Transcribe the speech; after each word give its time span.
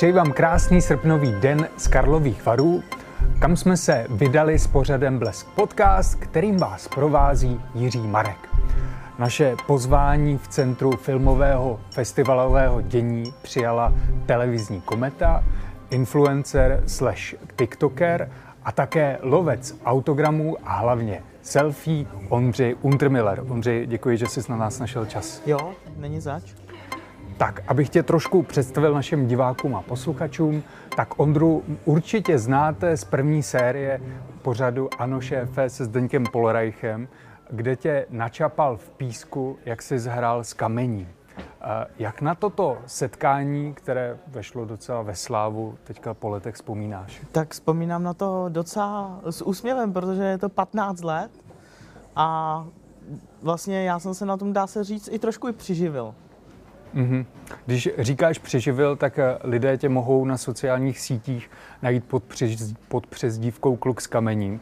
Přeji 0.00 0.12
vám 0.12 0.32
krásný 0.32 0.80
srpnový 0.80 1.32
den 1.32 1.68
z 1.76 1.88
Karlových 1.88 2.46
varů, 2.46 2.82
kam 3.38 3.56
jsme 3.56 3.76
se 3.76 4.06
vydali 4.10 4.58
s 4.58 4.66
pořadem 4.66 5.18
Blesk 5.18 5.46
Podcast, 5.46 6.14
kterým 6.14 6.56
vás 6.56 6.88
provází 6.88 7.60
Jiří 7.74 8.06
Marek. 8.06 8.48
Naše 9.18 9.56
pozvání 9.66 10.38
v 10.38 10.48
Centru 10.48 10.96
filmového 10.96 11.80
festivalového 11.90 12.80
dění 12.80 13.34
přijala 13.42 13.94
televizní 14.26 14.80
kometa, 14.80 15.44
influencer 15.90 16.82
slash 16.86 17.34
tiktoker 17.56 18.30
a 18.64 18.72
také 18.72 19.18
lovec 19.22 19.76
autogramů 19.84 20.56
a 20.64 20.72
hlavně 20.72 21.22
selfie 21.42 22.06
Ondřej 22.28 22.76
Untermiller. 22.82 23.44
Ondřej, 23.48 23.86
děkuji, 23.86 24.16
že 24.16 24.26
jsi 24.26 24.40
na 24.48 24.56
nás 24.56 24.78
našel 24.78 25.06
čas. 25.06 25.42
Jo, 25.46 25.72
není 25.96 26.20
zač. 26.20 26.54
Tak, 27.40 27.62
abych 27.68 27.88
tě 27.88 28.02
trošku 28.02 28.42
představil 28.42 28.94
našim 28.94 29.26
divákům 29.26 29.76
a 29.76 29.82
posluchačům, 29.82 30.62
tak 30.96 31.20
Ondru 31.20 31.62
určitě 31.84 32.38
znáte 32.38 32.96
z 32.96 33.04
první 33.04 33.42
série 33.42 34.00
pořadu 34.42 34.88
Ano 34.98 35.20
šéfe 35.20 35.70
se 35.70 35.84
Zdeňkem 35.84 36.24
Polreichem, 36.32 37.08
kde 37.50 37.76
tě 37.76 38.06
načapal 38.10 38.76
v 38.76 38.90
písku, 38.90 39.58
jak 39.64 39.82
jsi 39.82 39.98
zhrál 39.98 40.44
s 40.44 40.52
kamení. 40.52 41.08
Jak 41.98 42.20
na 42.20 42.34
toto 42.34 42.78
setkání, 42.86 43.74
které 43.74 44.18
vešlo 44.26 44.64
docela 44.64 45.02
ve 45.02 45.14
slávu, 45.14 45.74
teďka 45.84 46.14
po 46.14 46.28
letech 46.28 46.54
vzpomínáš? 46.54 47.20
Tak 47.32 47.50
vzpomínám 47.50 48.02
na 48.02 48.14
to 48.14 48.46
docela 48.48 49.20
s 49.30 49.42
úsměvem, 49.42 49.92
protože 49.92 50.22
je 50.22 50.38
to 50.38 50.48
15 50.48 51.02
let 51.02 51.30
a 52.16 52.66
vlastně 53.42 53.84
já 53.84 53.98
jsem 53.98 54.14
se 54.14 54.26
na 54.26 54.36
tom, 54.36 54.52
dá 54.52 54.66
se 54.66 54.84
říct, 54.84 55.08
i 55.12 55.18
trošku 55.18 55.48
i 55.48 55.52
přiživil. 55.52 56.14
Mm-hmm. 56.94 57.26
Když 57.66 57.88
říkáš 57.98 58.38
přeživil, 58.38 58.96
tak 58.96 59.18
eh, 59.18 59.38
lidé 59.44 59.78
tě 59.78 59.88
mohou 59.88 60.24
na 60.24 60.38
sociálních 60.38 61.00
sítích 61.00 61.50
najít 61.82 62.04
pod, 62.04 62.24
přez, 62.24 62.74
pod 62.88 63.06
přezdívkou 63.06 63.76
kluk 63.76 64.00
s 64.00 64.06
kamením. 64.06 64.60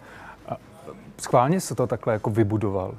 Schválně 1.21 1.61
se 1.61 1.75
to 1.75 1.87
takhle 1.87 2.13
jako 2.13 2.31
vybudoval? 2.31 2.95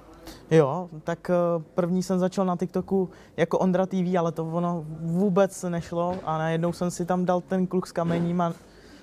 Jo, 0.52 0.90
tak 1.04 1.30
eh, 1.30 1.34
první 1.76 2.04
jsem 2.04 2.20
začal 2.20 2.46
na 2.46 2.56
TikToku 2.56 3.10
jako 3.38 3.60
Ondra 3.60 3.86
TV, 3.86 4.18
ale 4.20 4.32
to 4.32 4.46
ono 4.46 4.86
vůbec 5.00 5.64
nešlo 5.64 6.16
a 6.24 6.38
najednou 6.38 6.74
jsem 6.74 6.92
si 6.92 7.06
tam 7.06 7.26
dal 7.26 7.42
ten 7.42 7.68
kluk 7.68 7.88
s 7.88 7.92
kamením 7.92 8.42
a 8.42 8.54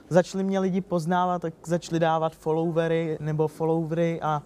začali 0.09 0.45
mě 0.45 0.59
lidi 0.59 0.81
poznávat, 0.81 1.43
tak 1.43 1.55
začali 1.67 2.01
dávat 2.01 2.37
followery 2.37 3.19
nebo 3.21 3.49
followery 3.49 4.21
a 4.23 4.43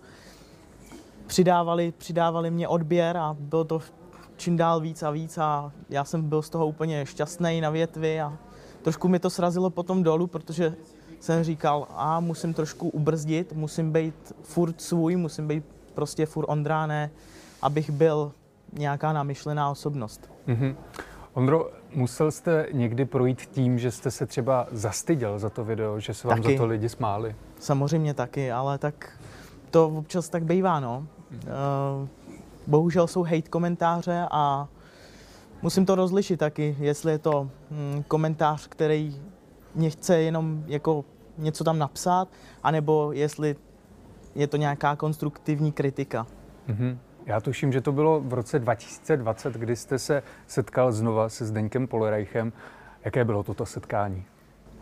přidávali, 1.27 1.93
přidávali 1.99 2.51
mě 2.51 2.69
odběr 2.69 3.17
a 3.17 3.37
bylo 3.39 3.65
to 3.65 3.81
čím 4.41 4.57
dál 4.57 4.81
víc 4.81 5.03
a 5.03 5.11
víc 5.11 5.39
a 5.39 5.73
já 5.91 6.05
jsem 6.05 6.29
byl 6.29 6.43
z 6.43 6.51
toho 6.51 6.67
úplně 6.67 7.07
šťastný 7.07 7.61
na 7.61 7.71
větvi 7.71 8.21
a 8.21 8.33
trošku 8.83 9.09
mi 9.09 9.19
to 9.19 9.31
srazilo 9.31 9.71
potom 9.71 10.03
dolů, 10.03 10.27
protože 10.27 10.75
jsem 11.21 11.45
říkal, 11.45 11.87
a 11.91 12.21
musím 12.21 12.55
trošku 12.55 12.89
ubrzdit, 12.89 13.53
musím 13.53 13.93
být 13.93 14.33
furt 14.43 14.81
svůj, 14.81 15.17
musím 15.17 15.49
být 15.49 15.65
prostě 15.95 16.27
furt 16.27 16.47
Ondra, 16.49 16.87
ne, 16.87 17.11
abych 17.63 17.91
byl 17.91 18.33
nějaká 18.73 19.13
namyšlená 19.13 19.71
osobnost. 19.71 20.31
Mm-hmm. 20.49 20.75
Ondro, 21.35 21.71
musel 21.95 22.31
jste 22.31 22.67
někdy 22.73 23.05
projít 23.05 23.41
tím, 23.41 23.79
že 23.79 23.91
jste 23.91 24.11
se 24.11 24.27
třeba 24.27 24.67
zastyděl 24.73 25.39
za 25.39 25.51
to 25.51 25.65
video, 25.65 26.01
že 26.01 26.15
se 26.15 26.29
vám 26.29 26.43
taky. 26.43 26.55
za 26.55 26.63
to 26.63 26.67
lidi 26.67 26.89
smáli? 26.89 27.35
Samozřejmě 27.59 28.15
taky, 28.15 28.53
ale 28.53 28.79
tak 28.79 29.19
to 29.71 29.89
občas 29.89 30.29
tak 30.29 30.45
bývá, 30.45 30.81
no. 30.81 31.07
Mm-hmm. 31.33 31.49
Uh, 32.03 32.09
bohužel 32.67 33.07
jsou 33.07 33.23
hate 33.23 33.49
komentáře 33.51 34.27
a 34.31 34.69
musím 35.63 35.87
to 35.87 35.95
rozlišit 35.95 36.41
taky, 36.41 36.77
jestli 36.81 37.13
je 37.13 37.19
to 37.19 37.51
hm, 37.71 38.03
komentář, 38.09 38.69
který 38.69 39.17
mě 39.75 39.91
chce 39.91 40.23
jenom 40.23 40.65
jako 40.67 41.05
něco 41.39 41.65
tam 41.65 41.79
napsat, 41.79 42.29
anebo 42.63 43.13
jestli 43.13 43.57
je 44.35 44.47
to 44.47 44.57
nějaká 44.57 44.97
konstruktivní 44.97 45.73
kritika. 45.73 46.27
Mm-hmm. 46.69 46.99
Já 47.27 47.41
tuším, 47.41 47.73
že 47.73 47.81
to 47.81 47.93
bylo 47.93 48.21
v 48.21 48.35
roce 48.35 48.59
2020, 48.59 49.55
kdy 49.55 49.77
jste 49.77 49.99
se 49.99 50.23
setkal 50.47 50.93
znova 50.93 51.29
se 51.29 51.45
Zdeňkem 51.45 51.87
Polereichem. 51.87 52.53
Jaké 53.05 53.25
bylo 53.25 53.43
toto 53.43 53.67
setkání? 53.67 54.25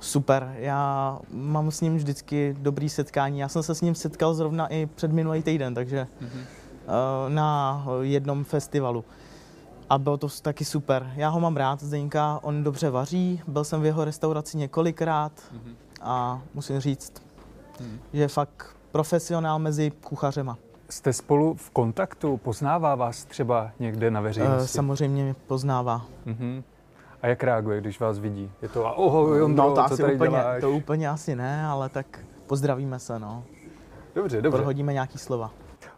Super, 0.01 0.55
já 0.59 1.19
mám 1.31 1.71
s 1.71 1.81
ním 1.81 1.97
vždycky 1.97 2.57
dobrý 2.59 2.89
setkání. 2.89 3.39
Já 3.39 3.49
jsem 3.49 3.63
se 3.63 3.75
s 3.75 3.81
ním 3.81 3.95
setkal 3.95 4.35
zrovna 4.35 4.67
i 4.67 4.87
před 4.87 5.13
minulý 5.13 5.43
týden, 5.43 5.75
takže 5.75 6.07
mm-hmm. 6.23 6.45
Na 7.29 7.85
jednom 8.01 8.45
festivalu. 8.45 9.05
A 9.91 9.99
bylo 9.99 10.17
to 10.17 10.29
taky 10.43 10.65
super. 10.65 11.13
Já 11.17 11.29
ho 11.29 11.41
mám 11.41 11.57
rád, 11.57 11.81
Zdeňka, 11.81 12.41
on 12.43 12.65
dobře 12.65 12.91
vaří, 12.91 13.43
byl 13.49 13.65
jsem 13.65 13.81
v 13.81 13.85
jeho 13.85 14.05
restauraci 14.05 14.57
několikrát 14.57 15.33
mm-hmm. 15.33 15.75
a 16.03 16.43
musím 16.55 16.81
říct, 16.81 17.13
mm-hmm. 17.81 17.99
že 18.13 18.21
je 18.21 18.29
fakt 18.29 18.77
profesionál 18.93 19.59
mezi 19.59 19.91
kuchařema. 19.91 20.59
Jste 20.89 21.13
spolu 21.13 21.55
v 21.55 21.71
kontaktu? 21.71 22.37
Poznává 22.37 22.95
vás 22.95 23.25
třeba 23.25 23.71
někde 23.79 24.11
na 24.11 24.21
veřejnosti? 24.21 24.61
Uh, 24.61 24.67
samozřejmě 24.67 25.25
mě 25.25 25.35
poznává. 25.47 26.07
Uh-huh. 26.27 26.63
A 27.23 27.27
jak 27.27 27.45
reaguje, 27.45 27.81
když 27.81 28.01
vás 28.01 28.19
vidí? 28.19 28.51
Je 28.63 28.69
to, 28.69 28.95
oho, 28.95 29.35
Jondro, 29.35 29.65
no, 29.65 29.71
to 29.71 29.77
co 29.77 29.83
asi 29.83 30.03
tady 30.03 30.15
úplně, 30.15 30.31
děláš? 30.31 30.61
To 30.61 30.71
úplně 30.71 31.09
asi 31.09 31.37
ne, 31.37 31.67
ale 31.67 31.89
tak 31.89 32.07
pozdravíme 32.47 32.99
se, 32.99 33.19
no. 33.19 33.45
Dobře, 34.15 34.43
dobře. 34.43 34.59
Prohodíme 34.59 34.93
nějaký 34.93 35.19
slova. 35.19 35.51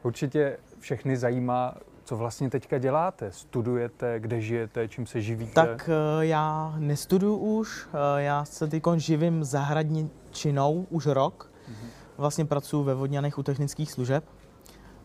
Určitě 0.02 0.56
všechny 0.80 1.16
zajímá, 1.16 1.74
co 2.04 2.16
vlastně 2.16 2.50
teďka 2.50 2.78
děláte. 2.78 3.32
Studujete, 3.32 4.20
kde 4.20 4.40
žijete, 4.40 4.88
čím 4.88 5.06
se 5.06 5.20
živíte? 5.20 5.52
Tak 5.52 5.90
uh, 6.16 6.22
já 6.24 6.74
nestuduju 6.78 7.36
už, 7.36 7.86
uh, 7.86 7.92
já 8.16 8.44
se 8.44 8.66
teď 8.66 8.82
živím 8.96 9.44
zahradničinou 9.44 10.86
už 10.90 11.06
rok. 11.06 11.50
Uh-huh. 11.68 11.86
Vlastně 12.18 12.44
pracuji 12.44 12.84
ve 12.84 12.94
Vodňanech 12.94 13.38
u 13.38 13.42
technických 13.42 13.92
služeb 13.92 14.24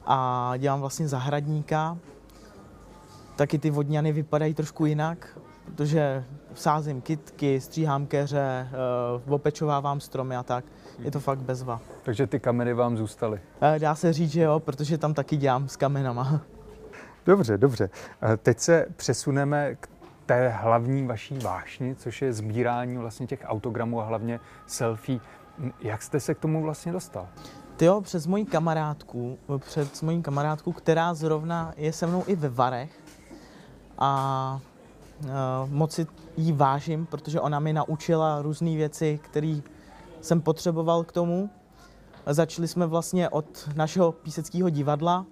a 0.06 0.54
dělám 0.58 0.80
vlastně 0.80 1.08
zahradníka. 1.08 1.98
Taky 3.36 3.60
ty 3.60 3.70
vodňany 3.70 4.12
vypadají 4.12 4.54
trošku 4.54 4.86
jinak, 4.86 5.40
protože 5.66 6.24
sázím 6.54 7.02
kitky, 7.02 7.62
stříhám 7.62 8.06
keře, 8.06 8.70
uh, 9.26 9.34
opečovávám 9.34 10.00
stromy 10.00 10.36
a 10.36 10.44
tak. 10.44 10.66
Je 11.00 11.12
to 11.12 11.20
fakt 11.20 11.40
bezva. 11.40 11.82
Takže 12.04 12.28
ty 12.28 12.40
kameny 12.40 12.74
vám 12.74 12.98
zůstaly? 12.98 13.40
Uh, 13.74 13.80
dá 13.80 13.96
se 13.96 14.14
říct, 14.14 14.32
že 14.32 14.42
jo, 14.42 14.60
protože 14.60 14.98
tam 14.98 15.14
taky 15.14 15.38
dělám 15.38 15.70
s 15.70 15.76
kamenama. 15.76 16.42
Dobře, 17.26 17.58
dobře. 17.58 17.90
Teď 18.38 18.60
se 18.60 18.86
přesuneme 18.96 19.76
k 19.76 19.90
té 20.26 20.50
hlavní 20.50 21.08
vaší 21.08 21.40
vášni, 21.40 21.96
což 21.96 22.22
je 22.22 22.34
sbírání 22.34 22.98
vlastně 22.98 23.28
těch 23.28 23.44
autogramů 23.46 24.02
a 24.02 24.06
hlavně 24.06 24.40
selfie. 24.68 25.20
Jak 25.82 26.02
jste 26.02 26.20
se 26.20 26.34
k 26.34 26.40
tomu 26.40 26.64
vlastně 26.64 26.92
dostal? 26.92 27.28
Ty 27.78 27.86
jo, 27.86 28.02
přes 28.02 28.28
moji 28.28 28.46
kamarádku, 28.46 29.38
před 29.58 30.02
mojí 30.02 30.22
kamarádku, 30.22 30.72
která 30.72 31.14
zrovna 31.14 31.74
je 31.78 31.94
se 31.94 32.08
mnou 32.08 32.24
i 32.28 32.36
ve 32.36 32.50
Varech 32.50 33.00
a 33.98 34.62
uh, 35.20 35.30
moc 35.70 35.94
si 35.94 36.08
jí 36.38 36.52
vážím, 36.52 37.06
protože 37.06 37.42
ona 37.42 37.60
mi 37.60 37.74
naučila 37.74 38.42
různé 38.42 38.76
věci, 38.76 39.20
které 39.24 39.60
jsem 40.26 40.42
potřeboval 40.42 41.04
k 41.04 41.12
tomu. 41.12 41.50
Začali 42.26 42.68
jsme 42.68 42.86
vlastně 42.86 43.30
od 43.30 43.70
našeho 43.76 44.12
píseckého 44.12 44.70
divadla 44.70 45.26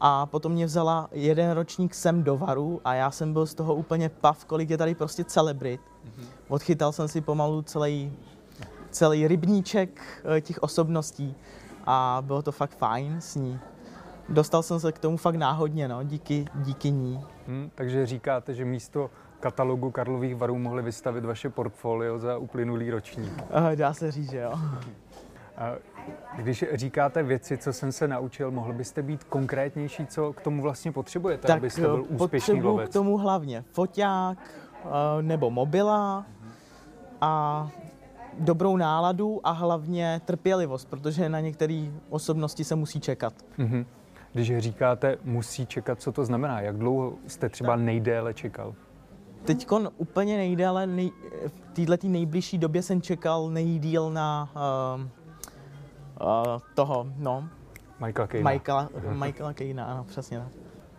a 0.00 0.26
potom 0.26 0.52
mě 0.52 0.66
vzala 0.66 1.08
jeden 1.12 1.50
ročník 1.50 1.94
sem 1.94 2.22
do 2.22 2.36
Varu 2.36 2.80
a 2.84 2.94
já 2.94 3.10
jsem 3.10 3.32
byl 3.32 3.46
z 3.46 3.54
toho 3.54 3.74
úplně 3.74 4.08
pav, 4.08 4.44
kolik 4.44 4.70
je 4.70 4.78
tady 4.78 4.94
prostě 4.94 5.24
celebrit. 5.24 5.80
Mm-hmm. 5.80 6.26
Odchytal 6.48 6.92
jsem 6.92 7.08
si 7.08 7.20
pomalu 7.20 7.62
celý 7.62 8.12
celý 8.92 9.28
rybníček 9.28 10.00
eh, 10.36 10.40
těch 10.40 10.62
osobností 10.62 11.34
a 11.86 12.22
bylo 12.26 12.42
to 12.42 12.52
fakt 12.52 12.76
fajn 12.76 13.20
s 13.20 13.36
ní. 13.36 13.58
Dostal 14.28 14.62
jsem 14.62 14.80
se 14.80 14.92
k 14.92 14.98
tomu 14.98 15.16
fakt 15.16 15.34
náhodně, 15.34 15.88
no, 15.88 16.02
díky, 16.04 16.44
díky 16.54 16.90
ní. 16.90 17.24
Hmm, 17.46 17.70
takže 17.74 18.06
říkáte, 18.06 18.54
že 18.54 18.64
místo 18.64 19.10
katalogu 19.42 19.90
Karlových 19.90 20.36
varů 20.36 20.58
mohli 20.58 20.82
vystavit 20.82 21.24
vaše 21.24 21.50
portfolio 21.50 22.18
za 22.18 22.38
uplynulý 22.38 22.90
ročník. 22.90 23.32
Uh, 23.32 23.76
dá 23.76 23.94
se 23.94 24.10
říct, 24.10 24.30
že 24.30 24.38
jo. 24.38 24.52
Když 26.36 26.64
říkáte 26.72 27.22
věci, 27.22 27.58
co 27.58 27.72
jsem 27.72 27.92
se 27.92 28.08
naučil, 28.08 28.50
mohl 28.50 28.72
byste 28.72 29.02
být 29.02 29.24
konkrétnější, 29.24 30.06
co 30.06 30.32
k 30.32 30.40
tomu 30.40 30.62
vlastně 30.62 30.92
potřebujete, 30.92 31.46
tak 31.48 31.56
abyste 31.56 31.80
byl 31.80 32.04
úspěšný 32.08 32.62
lovec? 32.62 32.90
k 32.90 32.92
tomu 32.92 33.16
hlavně 33.16 33.64
foťák 33.72 34.38
nebo 35.20 35.50
mobila 35.50 36.26
a 37.20 37.68
dobrou 38.38 38.76
náladu 38.76 39.40
a 39.44 39.50
hlavně 39.50 40.20
trpělivost, 40.24 40.90
protože 40.90 41.28
na 41.28 41.40
některé 41.40 41.86
osobnosti 42.08 42.64
se 42.64 42.74
musí 42.74 43.00
čekat. 43.00 43.34
Mm-hmm. 43.58 43.86
Když 44.32 44.58
říkáte 44.58 45.16
musí 45.24 45.66
čekat, 45.66 46.00
co 46.00 46.12
to 46.12 46.24
znamená? 46.24 46.60
Jak 46.60 46.76
dlouho 46.76 47.12
jste 47.26 47.48
třeba 47.48 47.76
nejdéle 47.76 48.34
čekal? 48.34 48.74
Teď 49.44 49.66
úplně 49.96 50.36
nejdéle, 50.36 50.86
nej, 50.86 51.10
v 51.46 51.86
této 51.86 52.08
nejbližší 52.08 52.58
době 52.58 52.82
jsem 52.82 53.02
čekal 53.02 53.50
nejdíl 53.50 54.10
na 54.10 54.50
uh, 54.54 55.02
uh, 56.26 56.58
toho, 56.74 57.06
no. 57.16 57.48
Michaela 58.00 58.26
Kejna. 58.26 58.50
Michaela, 58.50 58.88
Michaela 59.12 59.52
Kejna, 59.52 59.84
ano, 59.84 60.04
přesně. 60.04 60.44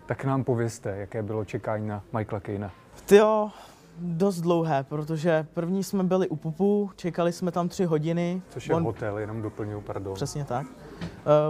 Tak 0.05 0.25
nám 0.25 0.43
povězte, 0.43 0.97
jaké 0.97 1.23
bylo 1.23 1.45
čekání 1.45 1.87
na 1.87 2.03
Michaela 2.13 2.39
Kejna. 2.39 2.71
Jo, 3.11 3.51
dost 3.99 4.41
dlouhé, 4.41 4.83
protože 4.83 5.47
první 5.53 5.83
jsme 5.83 6.03
byli 6.03 6.27
u 6.27 6.35
Pupu, 6.35 6.91
čekali 6.95 7.31
jsme 7.31 7.51
tam 7.51 7.69
tři 7.69 7.85
hodiny. 7.85 8.41
Což 8.49 8.69
je 8.69 8.75
On... 8.75 8.83
hotel, 8.83 9.17
jenom 9.17 9.41
doplňuji, 9.41 9.81
pardon. 9.81 10.13
Přesně 10.13 10.45
tak. 10.45 10.67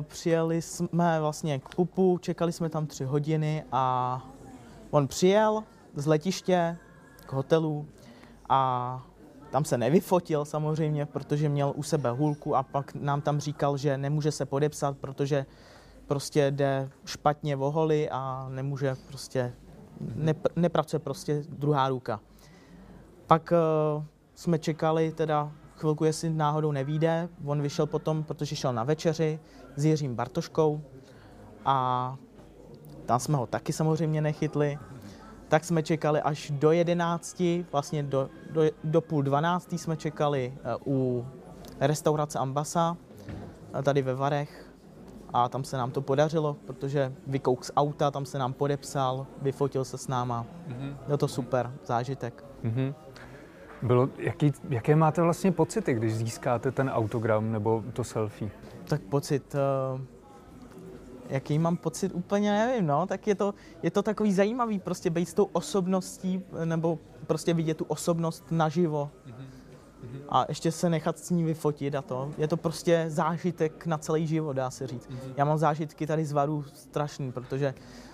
Přijeli 0.02 0.62
jsme 0.62 1.20
vlastně 1.20 1.60
k 1.60 1.76
Pupu, 1.76 2.18
čekali 2.18 2.52
jsme 2.52 2.70
tam 2.70 2.88
tři 2.88 3.04
hodiny 3.04 3.64
a 3.72 4.22
on 4.92 5.08
přijel 5.08 5.64
z 5.96 6.06
letiště 6.06 6.78
k 7.26 7.34
hotelu 7.34 7.88
a 8.50 9.06
tam 9.52 9.66
se 9.66 9.78
nevyfotil 9.78 10.46
samozřejmě, 10.46 11.06
protože 11.06 11.50
měl 11.50 11.74
u 11.76 11.84
sebe 11.84 12.12
hůlku 12.12 12.56
a 12.56 12.64
pak 12.64 12.96
nám 12.96 13.22
tam 13.22 13.40
říkal, 13.40 13.78
že 13.78 13.98
nemůže 13.98 14.32
se 14.32 14.46
podepsat, 14.46 14.98
protože 14.98 15.46
prostě 16.08 16.52
jde 16.52 16.90
špatně 17.06 17.56
voholi 17.56 18.10
a 18.10 18.50
nemůže 18.50 18.96
prostě, 19.08 19.54
nepr- 20.02 20.50
nepracuje 20.56 21.00
prostě 21.00 21.44
druhá 21.50 21.90
ruka. 21.90 22.20
Pak 23.28 23.54
uh, 23.98 24.04
jsme 24.36 24.60
čekali 24.60 25.12
teda 25.12 25.52
chvilku, 25.76 26.04
jestli 26.04 26.30
náhodou 26.30 26.72
nevíde. 26.72 27.30
On 27.46 27.62
vyšel 27.62 27.86
potom, 27.86 28.24
protože 28.24 28.56
šel 28.56 28.74
na 28.74 28.84
večeři 28.84 29.40
s 29.76 29.86
Jiřím 29.86 30.16
Bartoškou 30.16 30.82
a 31.66 32.18
tam 33.06 33.20
jsme 33.20 33.38
ho 33.38 33.48
taky 33.48 33.74
samozřejmě 33.74 34.22
nechytli 34.22 34.80
tak 35.54 35.66
jsme 35.66 35.84
čekali 35.84 36.22
až 36.22 36.52
do 36.52 36.72
11, 36.72 37.44
vlastně 37.72 38.04
do, 38.04 38.30
do, 38.52 38.62
do 38.84 39.02
půl 39.02 39.24
12 39.24 39.74
jsme 39.74 39.98
čekali 39.98 40.54
eh, 40.56 40.76
u 40.86 41.26
restaurace 41.80 42.40
Ambasa, 42.40 42.98
eh, 43.80 43.84
tady 43.84 44.02
ve 44.02 44.16
Varech. 44.16 44.74
A 45.34 45.50
tam 45.50 45.64
se 45.64 45.78
nám 45.78 45.92
to 45.92 46.02
podařilo, 46.02 46.56
protože 46.66 47.14
vykouk 47.28 47.66
z 47.66 47.72
auta, 47.76 48.12
tam 48.12 48.26
se 48.26 48.38
nám 48.40 48.54
podepsal, 48.54 49.28
vyfotil 49.42 49.86
se 49.86 49.98
s 49.98 50.08
náma. 50.08 50.46
Mm-hmm. 50.68 50.96
Bylo 51.06 51.18
to 51.18 51.28
super 51.28 51.72
zážitek. 51.86 52.46
Mm-hmm. 52.64 52.94
Bylo, 53.82 54.10
jaký, 54.18 54.52
jaké 54.70 54.96
máte 54.96 55.22
vlastně 55.22 55.52
pocity, 55.52 55.94
když 55.94 56.16
získáte 56.16 56.72
ten 56.72 56.90
autogram 56.90 57.52
nebo 57.52 57.84
to 57.94 58.04
selfie? 58.04 58.52
Tak 58.86 59.02
pocit, 59.02 59.56
uh, 59.96 60.02
jaký 61.34 61.60
mám 61.60 61.78
pocit, 61.78 62.12
úplně 62.14 62.52
nevím, 62.52 62.88
no, 62.88 63.08
tak 63.08 63.28
je 63.28 63.36
to, 63.36 63.54
je 63.84 63.92
to 63.92 64.04
takový 64.04 64.34
zajímavý 64.34 64.80
prostě 64.80 65.10
být 65.10 65.26
s 65.26 65.34
tou 65.34 65.50
osobností, 65.54 66.44
nebo 66.66 67.00
prostě 67.28 67.54
vidět 67.54 67.78
tu 67.78 67.86
osobnost 67.86 68.44
naživo. 68.52 69.10
A 70.30 70.46
ještě 70.50 70.72
se 70.72 70.90
nechat 70.90 71.20
s 71.20 71.30
ní 71.30 71.44
vyfotit 71.44 71.96
a 71.96 72.02
to. 72.02 72.32
Je 72.38 72.48
to 72.48 72.58
prostě 72.58 73.06
zážitek 73.08 73.86
na 73.86 73.98
celý 73.98 74.28
život, 74.28 74.54
dá 74.54 74.70
se 74.70 74.88
říct. 74.88 75.10
Mm-hmm. 75.10 75.34
Já 75.38 75.46
mám 75.46 75.58
zážitky 75.58 76.08
tady 76.08 76.26
z 76.26 76.32
Varu 76.32 76.64
strašný, 76.74 77.32
protože 77.32 77.74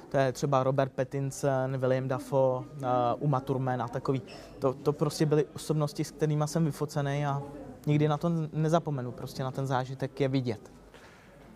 to 0.09 0.17
je 0.17 0.31
třeba 0.31 0.63
Robert 0.63 0.91
Pattinson, 0.91 1.77
William 1.77 2.07
Dafoe, 2.07 2.59
uh, 2.59 2.65
Uma 3.19 3.39
Thurman 3.39 3.81
a 3.81 3.87
takový. 3.87 4.21
To, 4.59 4.73
to 4.73 4.93
prostě 4.93 5.25
byly 5.25 5.45
osobnosti, 5.55 6.03
s 6.03 6.11
kterými 6.11 6.43
jsem 6.45 6.65
vyfocený 6.65 7.25
a 7.25 7.41
nikdy 7.87 8.07
na 8.07 8.17
to 8.17 8.31
nezapomenu. 8.53 9.11
Prostě 9.11 9.43
na 9.43 9.51
ten 9.51 9.67
zážitek 9.67 10.19
je 10.19 10.27
vidět. 10.27 10.78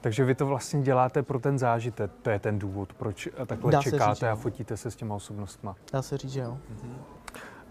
Takže 0.03 0.25
vy 0.25 0.35
to 0.35 0.45
vlastně 0.45 0.81
děláte 0.81 1.23
pro 1.23 1.39
ten 1.39 1.59
zážitek, 1.59 2.11
to 2.21 2.29
je 2.29 2.39
ten 2.39 2.59
důvod, 2.59 2.93
proč 2.93 3.29
takhle 3.45 3.71
Dá 3.71 3.81
čekáte 3.81 4.15
říct, 4.15 4.23
a 4.23 4.35
fotíte 4.35 4.77
se 4.77 4.91
s 4.91 4.95
těma 4.95 5.15
osobnostma. 5.15 5.75
Dá 5.93 6.01
se 6.01 6.17
říct, 6.17 6.31
že 6.31 6.39
jo. 6.39 6.57
Mhm. 6.69 6.95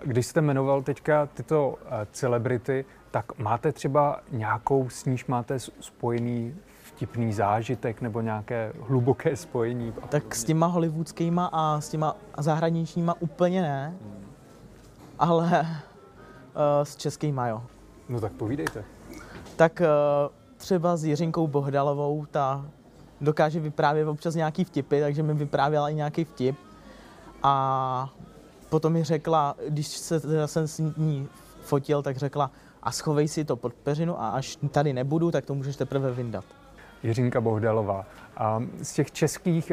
Když 0.05 0.27
jste 0.27 0.41
jmenoval 0.41 0.83
teďka 0.83 1.27
tyto 1.27 1.79
eh, 1.85 2.07
celebrity, 2.13 2.85
tak 3.11 3.39
máte 3.39 3.73
třeba 3.73 4.21
nějakou, 4.31 4.89
s 4.89 5.05
níž 5.05 5.27
máte 5.27 5.59
spojený 5.59 6.55
vtipný 6.83 7.33
zážitek 7.33 8.01
nebo 8.01 8.21
nějaké 8.21 8.73
hluboké 8.81 9.37
spojení? 9.37 9.95
Tak 10.09 10.35
s 10.35 10.45
těma 10.45 10.67
hollywoodskýma 10.67 11.51
a 11.53 11.81
s 11.81 11.89
těma 11.89 12.17
zahraničníma 12.39 13.15
úplně 13.21 13.63
ne, 13.63 13.95
hmm. 14.03 14.25
ale 15.19 15.61
uh, 15.61 15.67
s 16.83 16.97
českýma 16.97 17.49
jo. 17.49 17.63
No 18.09 18.21
tak 18.21 18.33
povídejte. 18.33 18.85
Tak 19.57 19.81
uh, 19.81 20.42
třeba 20.63 20.97
s 20.97 21.05
Jiřinkou 21.05 21.47
Bohdalovou, 21.47 22.27
ta 22.31 22.65
dokáže 23.21 23.61
vyprávět 23.61 24.09
občas 24.09 24.35
nějaký 24.35 24.65
vtipy, 24.65 25.01
takže 25.01 25.23
mi 25.23 25.35
vyprávěla 25.35 25.89
i 25.91 25.95
nějaký 25.95 26.25
vtip. 26.25 26.57
A 27.43 28.13
potom 28.69 28.93
mi 28.93 29.05
řekla, 29.05 29.57
když 29.69 29.89
se 29.89 30.21
teda 30.21 30.47
jsem 30.47 30.69
s 30.69 30.79
ní 30.79 31.29
fotil, 31.63 32.03
tak 32.03 32.17
řekla, 32.17 32.51
a 32.83 32.93
schovej 32.93 33.29
si 33.29 33.45
to 33.45 33.57
pod 33.57 33.75
peřinu 33.75 34.21
a 34.23 34.29
až 34.29 34.59
tady 34.71 34.93
nebudu, 34.93 35.31
tak 35.31 35.47
to 35.47 35.55
můžeš 35.55 35.77
teprve 35.77 36.13
vyndat. 36.13 36.45
Jiřinka 37.03 37.41
Bohdalová. 37.41 38.07
A 38.37 38.63
z 38.83 38.93
těch 38.93 39.13
českých, 39.13 39.73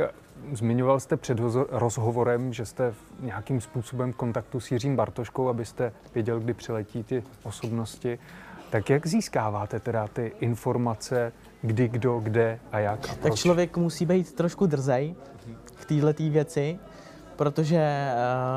zmiňoval 0.53 0.99
jste 0.99 1.17
před 1.17 1.37
rozhovorem, 1.69 2.53
že 2.53 2.65
jste 2.65 2.93
nějakým 3.19 3.61
způsobem 3.61 4.13
v 4.13 4.15
kontaktu 4.15 4.59
s 4.59 4.71
Jiřím 4.71 4.95
Bartoškou, 4.95 5.49
abyste 5.49 5.91
věděl, 6.13 6.39
kdy 6.39 6.53
přiletí 6.53 7.03
ty 7.03 7.23
osobnosti. 7.43 8.19
Tak 8.69 8.89
jak 8.89 9.07
získáváte 9.07 9.79
teda 9.79 10.07
ty 10.07 10.31
informace, 10.39 11.31
kdy, 11.61 11.87
kdo, 11.87 12.19
kde 12.19 12.59
a 12.71 12.79
jak 12.79 12.99
a 13.05 13.07
proč? 13.07 13.19
Tak 13.21 13.35
člověk 13.35 13.77
musí 13.77 14.05
být 14.05 14.33
trošku 14.33 14.65
drzej 14.65 15.15
k 15.75 15.85
této 15.85 16.23
věci, 16.29 16.79
protože 17.35 18.11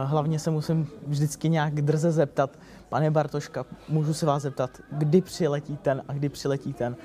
uh, 0.04 0.10
hlavně 0.10 0.38
se 0.38 0.50
musím 0.50 0.88
vždycky 1.06 1.48
nějak 1.48 1.74
drze 1.74 2.12
zeptat, 2.12 2.58
pane 2.88 3.10
Bartoška, 3.10 3.64
můžu 3.88 4.14
se 4.14 4.26
vás 4.26 4.42
zeptat, 4.42 4.70
kdy 4.90 5.20
přiletí 5.20 5.76
ten 5.76 6.02
a 6.08 6.12
kdy 6.12 6.28
přiletí 6.28 6.72
ten? 6.72 6.96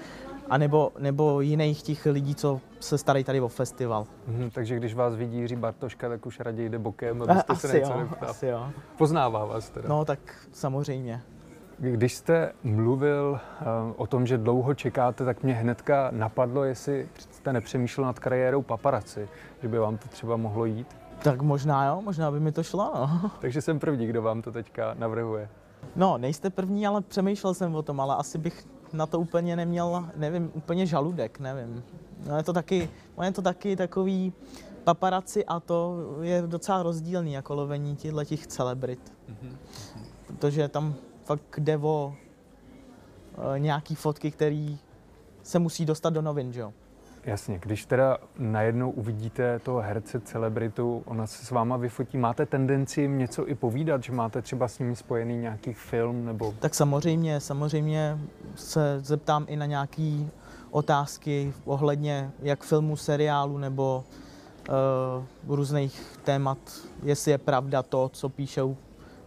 A 0.50 0.58
nebo, 0.58 0.92
nebo 1.00 1.42
jiných 1.42 1.82
těch 1.82 2.06
lidí, 2.06 2.36
co 2.36 2.62
se 2.80 2.98
starají 2.98 3.24
tady 3.24 3.42
o 3.42 3.48
festival. 3.48 4.08
Hmm, 4.28 4.50
takže 4.50 4.76
když 4.76 4.94
vás 4.94 5.16
vidí 5.16 5.38
Jiří 5.38 5.56
Bartoška, 5.56 6.10
tak 6.10 6.26
už 6.26 6.40
raději 6.40 6.70
jde 6.70 6.80
bokem, 6.80 7.22
abyste 7.22 7.54
asi 7.54 7.68
se 7.68 7.80
něco 7.80 7.92
jo, 7.92 8.10
Asi 8.22 8.48
jo. 8.48 8.70
Poznává 8.98 9.46
vás 9.46 9.70
teda. 9.70 9.90
No 9.90 10.06
tak 10.06 10.20
samozřejmě. 10.52 11.22
Když 11.80 12.14
jste 12.14 12.52
mluvil 12.64 13.40
uh, 13.62 13.68
o 13.98 14.08
tom, 14.08 14.28
že 14.28 14.38
dlouho 14.38 14.74
čekáte, 14.74 15.26
tak 15.26 15.44
mě 15.44 15.54
hnedka 15.54 16.10
napadlo, 16.12 16.64
jestli 16.64 17.10
jste 17.32 17.54
nepřemýšlel 17.54 18.06
nad 18.06 18.20
kariérou 18.20 18.62
paparaci, 18.62 19.30
že 19.62 19.68
by 19.68 19.80
vám 19.80 19.98
to 19.98 20.08
třeba 20.08 20.38
mohlo 20.38 20.66
jít. 20.66 20.96
Tak 21.24 21.42
možná 21.42 21.86
jo, 21.86 22.02
možná 22.02 22.32
by 22.32 22.40
mi 22.40 22.52
to 22.52 22.64
šlo, 22.64 22.92
no. 22.96 23.32
Takže 23.40 23.62
jsem 23.62 23.80
první, 23.80 24.08
kdo 24.08 24.22
vám 24.22 24.42
to 24.42 24.52
teďka 24.52 24.94
navrhuje. 24.94 25.50
No, 25.96 26.18
nejste 26.18 26.50
první, 26.50 26.88
ale 26.88 27.02
přemýšlel 27.02 27.54
jsem 27.54 27.76
o 27.76 27.82
tom, 27.82 28.02
ale 28.02 28.16
asi 28.16 28.38
bych 28.38 28.68
na 28.94 29.06
to 29.06 29.20
úplně 29.20 29.56
neměl, 29.56 30.06
nevím, 30.16 30.52
úplně 30.54 30.86
žaludek, 30.86 31.40
nevím. 31.40 31.84
No 32.28 32.38
je 32.38 32.44
to 32.44 32.54
taky, 32.54 32.90
je 33.24 33.32
to 33.32 33.42
taky 33.42 33.76
takový 33.76 34.34
paparaci 34.84 35.46
a 35.46 35.60
to 35.60 35.98
je 36.22 36.42
docela 36.42 36.84
rozdílný 36.84 37.34
jako 37.34 37.56
lovení 37.56 37.96
těchto 37.96 38.24
těch 38.24 38.48
celebrit. 38.48 39.14
Mm-hmm. 39.30 39.56
Protože 40.28 40.68
tam 40.68 40.96
fakt 41.28 41.60
jde 41.60 41.78
o 41.78 42.14
e, 43.56 43.60
nějaký 43.60 43.96
fotky, 43.96 44.32
který 44.32 44.78
se 45.44 45.60
musí 45.60 45.86
dostat 45.86 46.10
do 46.10 46.22
novin, 46.22 46.54
že 46.54 46.60
jo? 46.60 46.74
Jasně, 47.24 47.60
když 47.60 47.86
teda 47.86 48.18
najednou 48.38 48.92
uvidíte 48.92 49.60
toho 49.60 49.80
herce, 49.80 50.20
celebritu, 50.20 51.04
ona 51.06 51.28
se 51.28 51.46
s 51.46 51.52
váma 51.52 51.78
vyfotí, 51.78 52.18
máte 52.18 52.46
tendenci 52.46 53.02
jim 53.02 53.18
něco 53.18 53.48
i 53.48 53.56
povídat, 53.56 54.04
že 54.04 54.12
máte 54.12 54.42
třeba 54.42 54.68
s 54.68 54.80
nimi 54.80 54.96
spojený 54.96 55.38
nějaký 55.38 55.74
film 55.74 56.26
nebo... 56.26 56.54
Tak 56.60 56.76
samozřejmě, 56.76 57.40
samozřejmě 57.40 58.18
se 58.56 59.00
zeptám 59.04 59.46
i 59.48 59.56
na 59.56 59.66
nějaké 59.66 60.26
otázky 60.72 61.54
ohledně 61.66 62.32
jak 62.42 62.64
filmu, 62.64 62.96
seriálu 62.96 63.58
nebo 63.58 64.04
uh, 64.70 65.56
různých 65.56 66.20
témat, 66.24 66.58
jestli 67.04 67.32
je 67.32 67.38
pravda 67.38 67.84
to, 67.84 68.10
co 68.14 68.30
píšou 68.30 68.78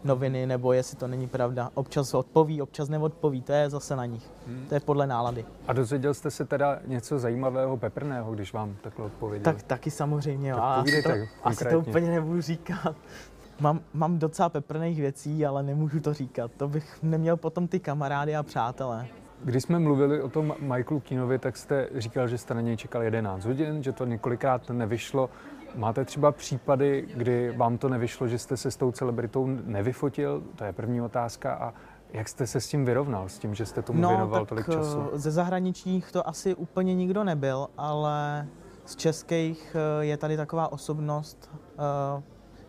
noviny, 0.04 0.47
nebo 0.47 0.73
jestli 0.73 0.97
to 0.97 1.07
není 1.07 1.28
pravda. 1.28 1.71
Občas 1.75 2.14
odpoví, 2.14 2.62
občas 2.62 2.88
neodpoví, 2.88 3.42
to 3.42 3.52
je 3.52 3.71
zase 3.71 3.97
na 3.97 4.07
nich. 4.07 4.30
Hmm. 4.47 4.66
To 4.69 4.75
je 4.75 4.80
podle 4.80 5.07
nálady. 5.07 5.45
A 5.66 5.73
dozvěděl 5.73 6.14
jste 6.14 6.30
se 6.30 6.45
teda 6.45 6.78
něco 6.87 7.19
zajímavého, 7.19 7.76
peprného, 7.76 8.35
když 8.35 8.52
vám 8.52 8.76
takhle 8.80 9.04
odpověděl? 9.04 9.45
Tak 9.45 9.62
taky 9.62 9.90
samozřejmě, 9.90 10.54
tak 10.54 10.62
asi, 10.62 11.02
to, 11.02 11.11
asi 11.42 11.64
to 11.64 11.78
úplně 11.78 12.11
nebudu 12.11 12.40
říkat. 12.40 12.97
Mám, 13.61 13.80
mám 13.92 14.19
docela 14.19 14.49
peprných 14.49 15.00
věcí, 15.00 15.47
ale 15.47 15.62
nemůžu 15.62 16.00
to 16.00 16.14
říkat. 16.14 16.50
To 16.57 16.69
bych 16.69 17.02
neměl 17.02 17.37
potom 17.37 17.69
ty 17.69 17.80
kamarády 17.80 18.37
a 18.37 18.42
přátelé. 18.42 19.07
Když 19.45 19.62
jsme 19.62 19.78
mluvili 19.78 20.23
o 20.23 20.28
tom 20.28 20.54
Michaelu 20.61 21.00
Kinovi, 21.00 21.38
tak 21.38 21.57
jste 21.57 21.88
říkal, 21.95 22.28
že 22.28 22.38
jste 22.38 22.54
na 22.54 22.61
něj 22.61 22.76
čekal 22.76 23.02
11 23.02 23.45
hodin, 23.45 23.83
že 23.83 23.92
to 23.92 24.04
několikrát 24.04 24.71
nevyšlo. 24.71 25.30
Máte 25.74 26.04
třeba 26.04 26.32
případy, 26.32 27.08
kdy 27.16 27.54
vám 27.56 27.78
to 27.78 27.88
nevyšlo, 27.88 28.28
že 28.28 28.38
jste 28.38 28.56
se 28.56 28.70
s 28.70 28.76
tou 28.76 28.92
celebritou 28.92 29.46
nevyfotil? 29.46 30.42
To 30.56 30.64
je 30.64 30.72
první 30.72 31.02
otázka. 31.02 31.54
A 31.54 31.74
jak 32.12 32.28
jste 32.28 32.46
se 32.46 32.60
s 32.60 32.68
tím 32.68 32.84
vyrovnal, 32.84 33.28
s 33.28 33.38
tím, 33.38 33.54
že 33.54 33.66
jste 33.66 33.82
tomu 33.82 34.00
no, 34.00 34.08
věnoval 34.08 34.46
tolik 34.46 34.66
času? 34.66 35.10
Eh, 35.14 35.18
ze 35.18 35.30
zahraničních 35.30 36.12
to 36.12 36.28
asi 36.28 36.54
úplně 36.54 36.94
nikdo 36.94 37.24
nebyl, 37.24 37.68
ale 37.76 38.46
z 38.84 38.96
českých 38.96 39.76
eh, 40.00 40.04
je 40.04 40.16
tady 40.16 40.36
taková 40.36 40.72
osobnost 40.72 41.50
uh, 41.54 42.22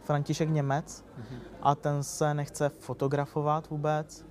František 0.03 0.49
Němec 0.49 1.03
mm-hmm. 1.03 1.39
a 1.61 1.75
ten 1.75 2.03
se 2.03 2.33
nechce 2.33 2.69
fotografovat 2.79 3.69
vůbec 3.69 4.25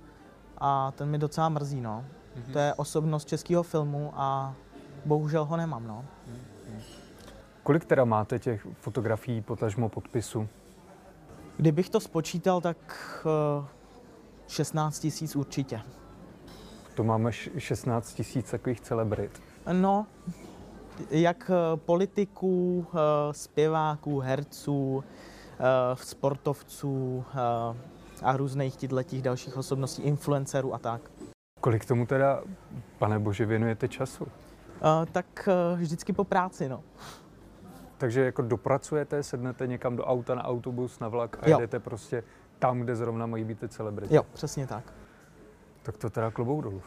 a 0.57 0.91
ten 0.91 1.09
mi 1.09 1.17
docela 1.17 1.49
mrzí, 1.49 1.81
no. 1.81 2.05
Mm-hmm. 2.35 2.53
To 2.53 2.59
je 2.59 2.73
osobnost 2.73 3.27
českého 3.27 3.63
filmu 3.63 4.11
a 4.15 4.55
bohužel 5.05 5.45
ho 5.45 5.57
nemám, 5.57 5.87
no. 5.87 6.05
Kolik 7.63 7.85
teda 7.85 8.05
máte 8.05 8.39
těch 8.39 8.67
fotografií, 8.73 9.41
potažmo 9.41 9.89
podpisu? 9.89 10.47
Kdybych 11.57 11.89
to 11.89 11.99
spočítal, 11.99 12.61
tak 12.61 12.77
uh, 13.59 13.65
16 14.47 14.99
tisíc 14.99 15.35
určitě. 15.35 15.81
To 16.95 17.03
máme 17.03 17.31
16 17.57 18.13
tisíc 18.13 18.51
takových 18.51 18.81
celebrit. 18.81 19.41
No, 19.71 20.07
jak 21.09 21.51
eh, 21.53 21.77
politiků, 21.77 22.85
eh, 22.93 23.33
zpěváků, 23.33 24.19
herců, 24.19 25.03
eh, 25.03 25.95
sportovců 25.95 27.25
a 28.23 28.37
různých 28.37 28.75
těch 28.75 29.21
dalších 29.21 29.57
osobností, 29.57 30.01
influencerů 30.01 30.73
a 30.73 30.77
tak. 30.77 31.01
Kolik 31.59 31.85
tomu 31.85 32.05
teda, 32.05 32.43
pane 32.97 33.19
bože, 33.19 33.45
věnujete 33.45 33.87
času? 33.87 34.27
Tak 35.11 35.49
vždycky 35.75 36.13
po 36.13 36.23
práci, 36.23 36.69
no. 36.69 36.83
Takže 38.01 38.21
jako 38.21 38.41
dopracujete, 38.41 39.23
sednete 39.23 39.67
někam 39.67 39.95
do 39.95 40.05
auta, 40.05 40.35
na 40.35 40.45
autobus, 40.45 40.99
na 40.99 41.07
vlak 41.07 41.37
a 41.41 41.49
jo. 41.49 41.57
jedete 41.57 41.79
prostě 41.79 42.23
tam, 42.59 42.79
kde 42.79 42.95
zrovna 42.95 43.25
mají 43.25 43.43
být 43.43 43.59
ty 43.59 43.69
celebrity. 43.69 44.15
Jo, 44.15 44.23
přesně 44.33 44.67
tak. 44.67 44.83
Tak 45.83 45.97
to 45.97 46.09
teda 46.09 46.31
klobou 46.31 46.61
dolů. 46.61 46.81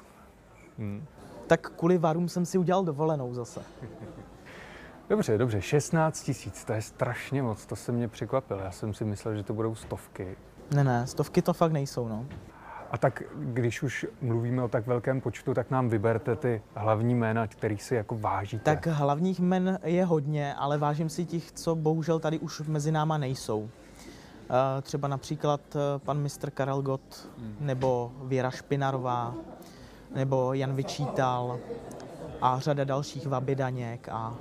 Hmm. 0.78 1.04
Tak 1.46 1.70
kvůli 1.70 1.98
varům 1.98 2.28
jsem 2.28 2.46
si 2.46 2.58
udělal 2.58 2.84
dovolenou 2.84 3.34
zase. 3.34 3.60
Dobře, 5.08 5.38
dobře, 5.38 5.62
16 5.62 6.22
tisíc, 6.22 6.64
to 6.64 6.72
je 6.72 6.82
strašně 6.82 7.42
moc, 7.42 7.66
to 7.66 7.76
se 7.76 7.92
mě 7.92 8.08
překvapilo. 8.08 8.60
Já 8.60 8.70
jsem 8.70 8.94
si 8.94 9.04
myslel, 9.04 9.34
že 9.34 9.42
to 9.42 9.54
budou 9.54 9.74
stovky. 9.74 10.36
Ne, 10.74 10.84
ne, 10.84 11.06
stovky 11.06 11.42
to 11.42 11.52
fakt 11.52 11.72
nejsou, 11.72 12.08
no. 12.08 12.26
A 12.94 12.98
tak 12.98 13.22
když 13.34 13.82
už 13.82 14.06
mluvíme 14.20 14.62
o 14.62 14.68
tak 14.68 14.86
velkém 14.86 15.20
počtu, 15.20 15.54
tak 15.54 15.70
nám 15.70 15.88
vyberte 15.88 16.36
ty 16.36 16.62
hlavní 16.74 17.14
jména, 17.14 17.46
kterých 17.46 17.82
si 17.82 17.94
jako 17.94 18.18
vážíte. 18.18 18.64
Tak 18.64 18.86
hlavních 18.86 19.40
jmen 19.40 19.78
je 19.84 20.04
hodně, 20.04 20.54
ale 20.54 20.78
vážím 20.78 21.08
si 21.08 21.24
těch, 21.24 21.52
co 21.52 21.74
bohužel 21.74 22.18
tady 22.18 22.38
už 22.38 22.60
mezi 22.60 22.92
náma 22.92 23.18
nejsou. 23.18 23.68
Eh, 24.78 24.82
třeba 24.82 25.08
například 25.08 25.60
eh, 25.76 25.98
pan 25.98 26.18
mistr 26.18 26.50
Karel 26.50 26.82
Gott, 26.82 27.28
hmm. 27.38 27.56
nebo 27.60 28.12
Věra 28.22 28.50
Špinarová, 28.50 29.34
nebo 30.14 30.54
Jan 30.54 30.74
Vyčítal 30.74 31.58
a 32.40 32.60
řada 32.60 32.84
dalších 32.84 33.26
Vabidaněk 33.26 34.08
a 34.08 34.34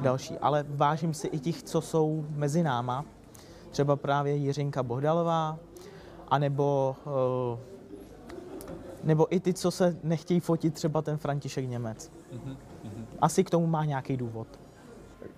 další. 0.00 0.38
Ale 0.38 0.64
vážím 0.68 1.14
si 1.14 1.26
i 1.26 1.38
těch, 1.38 1.62
co 1.62 1.80
jsou 1.80 2.26
mezi 2.30 2.62
náma, 2.62 3.04
třeba 3.70 3.96
právě 3.96 4.34
Jiřinka 4.34 4.82
Bohdalová, 4.82 5.58
anebo, 6.28 6.96
eh, 7.06 7.77
nebo 9.04 9.34
i 9.34 9.40
ty, 9.40 9.54
co 9.54 9.70
se 9.70 9.96
nechtějí 10.02 10.40
fotit, 10.40 10.74
třeba 10.74 11.02
ten 11.02 11.16
František 11.16 11.68
Němec. 11.68 12.12
Mhm, 12.32 12.56
mhm. 12.84 13.06
Asi 13.20 13.44
k 13.44 13.50
tomu 13.50 13.66
má 13.66 13.84
nějaký 13.84 14.16
důvod. 14.16 14.46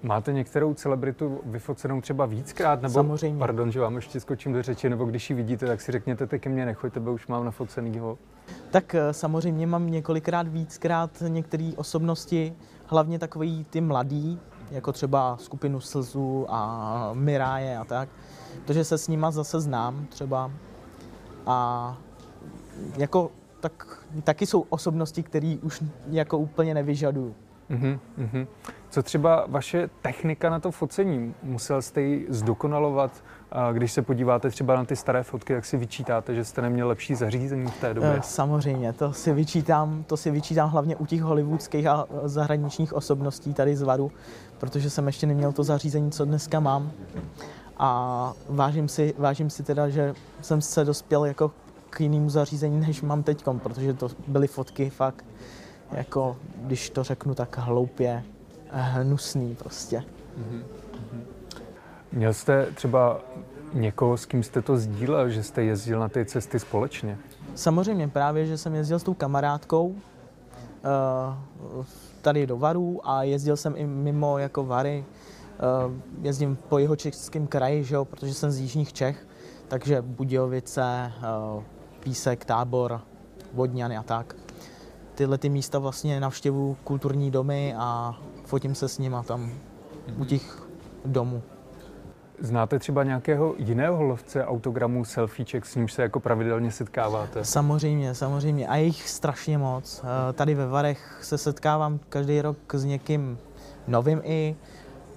Máte 0.03 0.33
některou 0.33 0.75
celebritu 0.75 1.41
vyfocenou 1.45 2.01
třeba 2.01 2.27
víckrát? 2.27 2.83
Nebo, 2.83 2.95
Samozřejmě. 2.95 3.39
Pardon, 3.39 3.73
že 3.73 3.81
vám 3.81 3.97
ještě 3.97 4.21
skočím 4.21 4.53
do 4.53 4.63
řeči, 4.63 4.89
nebo 4.89 5.05
když 5.05 5.31
ji 5.31 5.37
vidíte, 5.37 5.67
tak 5.67 5.81
si 5.81 5.93
řekněte, 5.93 6.27
tak 6.27 6.41
ke 6.41 6.51
mně 6.51 6.67
nechoď, 6.67 6.93
tebe 6.93 7.11
už 7.11 7.27
mám 7.27 7.45
nafocenýho. 7.45 8.19
Tak 8.71 8.95
eh, 8.95 9.13
samozřejmě 9.13 9.67
mám 9.67 9.91
několikrát 9.91 10.49
víckrát 10.49 11.23
některé 11.29 11.71
osobnosti, 11.77 12.55
hlavně 12.87 13.19
takový 13.19 13.67
ty 13.71 13.81
mladý, 13.81 14.39
jako 14.71 14.93
třeba 14.93 15.37
skupinu 15.41 15.81
Slzu 15.81 16.47
a 16.49 17.11
Miráje 17.15 17.79
a 17.79 17.85
tak, 17.85 18.09
protože 18.65 18.85
se 18.85 18.99
s 18.99 19.09
nima 19.09 19.31
zase 19.31 19.61
znám 19.61 20.07
třeba 20.07 20.51
a 21.47 21.99
jako 22.97 23.31
tak, 23.61 23.99
taky 24.25 24.47
jsou 24.47 24.61
osobnosti, 24.61 25.23
které 25.23 25.57
už 25.63 25.83
jako 26.11 26.39
úplně 26.39 26.75
nevyžaduju. 26.75 27.35
Mm-hmm. 27.71 28.47
Co 28.91 29.03
třeba 29.03 29.45
vaše 29.49 29.91
technika 30.03 30.51
na 30.51 30.61
to 30.61 30.71
focení? 30.71 31.35
Musel 31.43 31.83
jste 31.83 32.01
ji 32.01 32.27
zdokonalovat? 32.29 33.25
Když 33.73 33.93
se 33.93 34.03
podíváte 34.03 34.51
třeba 34.51 34.77
na 34.77 34.85
ty 34.85 34.97
staré 34.97 35.23
fotky, 35.23 35.55
tak 35.55 35.65
si 35.65 35.77
vyčítáte, 35.77 36.35
že 36.35 36.45
jste 36.45 36.63
neměl 36.63 36.89
lepší 36.89 37.15
zařízení 37.15 37.67
v 37.67 37.81
té 37.81 37.95
době? 37.95 38.15
Eh, 38.17 38.23
samozřejmě, 38.23 38.93
to 38.93 39.13
si 39.13 39.33
vyčítám, 39.33 40.05
to 40.07 40.17
si 40.17 40.31
vyčítám 40.31 40.71
hlavně 40.71 40.97
u 40.97 41.07
těch 41.07 41.23
hollywoodských 41.23 41.87
a 41.87 42.07
zahraničních 42.25 42.93
osobností 42.93 43.55
tady 43.55 43.77
z 43.77 43.83
Varu, 43.83 44.13
protože 44.59 44.91
jsem 44.91 45.07
ještě 45.07 45.27
neměl 45.27 45.53
to 45.53 45.65
zařízení, 45.65 46.11
co 46.11 46.25
dneska 46.25 46.61
mám. 46.61 46.93
A 47.79 48.33
vážím 48.49 48.89
si, 48.89 49.15
vážím 49.19 49.51
si 49.51 49.63
teda, 49.63 49.89
že 49.89 50.15
jsem 50.41 50.61
se 50.61 50.85
dospěl 50.85 51.25
jako 51.25 51.51
k 51.91 52.01
jinému 52.01 52.31
zařízení, 52.31 52.81
než 52.81 53.03
mám 53.03 53.23
teď, 53.23 53.45
protože 53.63 53.95
to 53.95 54.09
byly 54.27 54.47
fotky 54.47 54.91
fakt 54.91 55.25
jako, 55.93 56.37
když 56.57 56.91
to 56.91 57.05
řeknu 57.05 57.35
tak 57.35 57.59
hloupě, 57.59 58.23
hnusný 58.71 59.55
prostě. 59.55 59.99
Mm-hmm. 59.99 60.63
Měl 62.13 62.35
jste 62.35 62.67
třeba 62.75 63.21
někoho, 63.73 64.17
s 64.17 64.27
kým 64.27 64.43
jste 64.43 64.63
to 64.63 64.77
sdílel, 64.77 65.29
že 65.29 65.43
jste 65.43 65.63
jezdil 65.63 66.01
na 66.01 66.09
ty 66.09 66.25
cesty 66.25 66.59
společně? 66.59 67.19
Samozřejmě, 67.55 68.09
právě, 68.09 68.47
že 68.47 68.59
jsem 68.59 68.75
jezdil 68.75 68.99
s 68.99 69.03
tou 69.03 69.15
kamarádkou 69.15 69.87
uh, 69.87 69.95
tady 72.23 72.47
do 72.47 72.57
Varů 72.57 73.01
a 73.09 73.23
jezdil 73.23 73.57
jsem 73.57 73.75
i 73.77 73.87
mimo 73.87 74.39
jako 74.39 74.65
Vary. 74.65 75.05
Uh, 75.87 75.93
jezdím 76.23 76.59
po 76.69 76.79
jeho 76.79 76.97
českém 76.97 77.47
kraji, 77.47 77.85
že 77.85 77.95
jo, 77.95 78.05
protože 78.05 78.35
jsem 78.35 78.51
z 78.51 78.59
jižních 78.61 78.93
Čech, 78.93 79.27
takže 79.69 80.03
Budějovice, 80.03 81.13
uh, 81.57 81.63
Písek, 82.01 82.45
Tábor, 82.45 83.01
Vodňany 83.53 83.97
a 83.97 84.03
tak 84.03 84.35
tyhle 85.21 85.39
ty 85.39 85.49
místa 85.49 85.79
vlastně 85.79 86.21
navštěvu 86.21 86.77
kulturní 86.85 87.31
domy 87.31 87.75
a 87.79 88.19
fotím 88.45 88.75
se 88.75 88.89
s 88.89 88.99
nima 88.99 89.23
tam 89.23 89.47
mm-hmm. 89.47 90.15
u 90.17 90.19
mhm. 90.19 90.27
těch 90.27 90.63
domů. 91.05 91.43
Znáte 92.39 92.79
třeba 92.79 93.05
nějakého 93.05 93.55
jiného 93.59 94.03
lovce 94.03 94.45
autogramů, 94.45 95.05
selfieček, 95.05 95.67
s 95.67 95.77
nímž 95.77 95.93
se 95.93 96.03
jako 96.03 96.21
pravidelně 96.21 96.71
setkáváte? 96.71 97.45
Samozřejmě, 97.45 98.15
samozřejmě. 98.15 98.69
A 98.69 98.77
jich 98.77 99.09
strašně 99.09 99.59
moc. 99.59 100.03
Eh, 100.05 100.33
tady 100.33 100.55
ve 100.55 100.67
Varech 100.67 101.19
se 101.23 101.39
setkávám 101.39 102.01
každý 102.09 102.43
rok 102.43 102.75
s 102.75 102.85
někým 102.85 103.39
novým 103.89 104.21
i. 104.25 104.57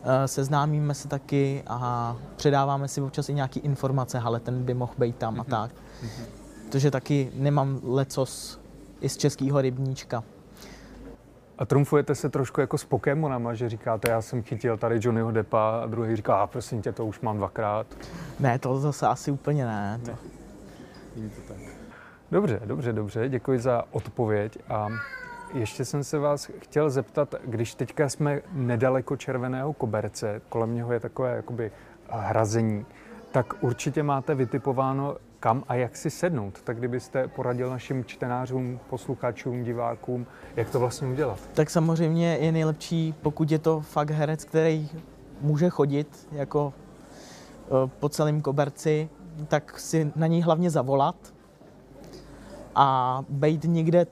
Eh, 0.04 0.28
seznámíme 0.28 0.94
se 0.94 1.08
taky 1.08 1.64
a 1.68 2.16
předáváme 2.36 2.88
si 2.88 3.02
občas 3.02 3.30
i 3.30 3.34
nějaké 3.34 3.60
informace, 3.60 4.20
ale 4.20 4.40
ten 4.40 4.64
by 4.64 4.74
mohl 4.74 4.94
být 4.98 5.16
tam 5.16 5.36
mm-hmm. 5.36 5.40
a 5.40 5.44
mhm. 5.44 5.52
tak. 5.52 5.72
Mm-hmm. 5.72 6.43
Protože 6.74 6.92
taky 6.92 7.32
nemám 7.34 7.80
lecos 7.84 8.60
i 9.02 9.10
z 9.10 9.18
českého 9.18 9.62
rybníčka. 9.62 10.24
A 11.58 11.66
trumfujete 11.66 12.16
se 12.16 12.30
trošku 12.30 12.62
jako 12.62 12.78
s 12.78 12.86
Pokémonama, 12.86 13.54
že 13.54 13.70
říkáte, 13.70 14.12
já 14.12 14.22
jsem 14.22 14.44
chytil 14.44 14.78
tady 14.78 15.00
Johnnyho 15.02 15.32
Deppa 15.32 15.82
a 15.84 15.88
druhý 15.88 16.16
říká, 16.16 16.36
a 16.36 16.48
prosím 16.48 16.82
tě, 16.82 16.92
to 16.92 17.06
už 17.06 17.20
mám 17.20 17.38
dvakrát. 17.38 17.88
Ne, 18.40 18.60
to 18.60 18.80
zase 18.80 19.08
asi 19.08 19.32
úplně 19.32 19.66
ne. 19.66 20.00
To... 20.06 20.12
ne. 20.12 21.30
to 21.30 21.54
tak. 21.54 21.58
Dobře, 22.32 22.62
dobře, 22.66 22.94
dobře, 22.94 23.30
děkuji 23.30 23.60
za 23.60 23.84
odpověď 23.92 24.58
a 24.70 24.90
ještě 25.54 25.86
jsem 25.86 26.04
se 26.04 26.20
vás 26.20 26.52
chtěl 26.60 26.90
zeptat, 26.90 27.36
když 27.46 27.76
teďka 27.76 28.10
jsme 28.10 28.42
nedaleko 28.52 29.18
červeného 29.18 29.74
koberce, 29.74 30.42
kolem 30.50 30.76
něho 30.76 30.94
je 30.94 31.00
takové 31.00 31.36
jakoby 31.36 31.72
hrazení, 32.10 32.86
tak 33.32 33.54
určitě 33.64 34.04
máte 34.04 34.36
vytipováno 34.36 35.18
kam 35.44 35.64
a 35.68 35.76
jak 35.76 35.96
si 35.96 36.10
sednout. 36.10 36.62
Tak 36.62 36.78
kdybyste 36.78 37.28
poradil 37.28 37.70
našim 37.70 38.06
čtenářům, 38.06 38.80
posluchačům, 38.90 39.64
divákům, 39.64 40.26
jak 40.56 40.70
to 40.70 40.80
vlastně 40.80 41.08
udělat? 41.08 41.40
Tak 41.54 41.70
samozřejmě 41.70 42.38
je 42.38 42.52
nejlepší, 42.52 43.16
pokud 43.22 43.52
je 43.52 43.60
to 43.60 43.82
fakt 43.82 44.10
herec, 44.10 44.46
který 44.46 44.90
může 45.42 45.70
chodit 45.70 46.28
jako 46.32 46.74
e, 46.74 47.90
po 48.00 48.10
celém 48.10 48.42
koberci, 48.42 49.10
tak 49.48 49.80
si 49.80 50.12
na 50.16 50.28
ní 50.28 50.44
hlavně 50.44 50.70
zavolat 50.70 51.16
a 52.76 53.20
být 53.30 53.64
někde 53.64 54.08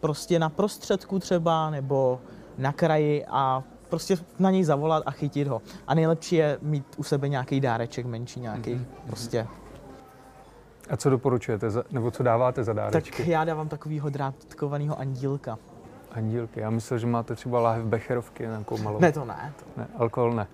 prostě 0.00 0.38
na 0.38 0.48
prostředku 0.48 1.18
třeba 1.18 1.70
nebo 1.70 2.20
na 2.58 2.72
kraji 2.72 3.24
a 3.28 3.62
prostě 3.88 4.16
na 4.38 4.50
něj 4.50 4.64
zavolat 4.64 5.02
a 5.06 5.10
chytit 5.10 5.48
ho. 5.48 5.62
A 5.86 5.94
nejlepší 5.94 6.36
je 6.36 6.58
mít 6.62 6.84
u 6.96 7.02
sebe 7.02 7.28
nějaký 7.28 7.60
dáreček 7.60 8.06
menší, 8.06 8.40
nějaký 8.40 8.74
mm-hmm. 8.74 9.06
prostě 9.06 9.46
a 10.90 10.96
co 10.96 11.10
doporučujete, 11.10 11.70
za, 11.70 11.84
nebo 11.90 12.10
co 12.10 12.22
dáváte 12.22 12.64
za 12.64 12.72
dárečky? 12.72 13.16
Tak 13.16 13.28
já 13.28 13.44
dávám 13.44 13.68
takovýho 13.68 14.10
drátkovaného 14.10 15.00
andílka. 15.00 15.58
Andílky, 16.12 16.60
já 16.60 16.70
myslel, 16.70 16.98
že 16.98 17.06
máte 17.06 17.34
třeba 17.34 17.60
láhev 17.60 17.84
becherovky 17.84 18.42
nějakou 18.42 18.78
malou. 18.78 19.00
Ne, 19.00 19.12
to 19.12 19.24
ne. 19.24 19.52
To... 19.58 19.80
Ne, 19.80 19.88
alkohol 19.96 20.32
ne. 20.32 20.46